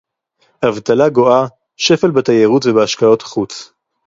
אבטלה 0.67 1.09
גואה, 1.09 1.45
שפל 1.77 2.11
בתיירות 2.11 2.65
ובהשקעות 2.65 3.21
חוץ 3.21 3.71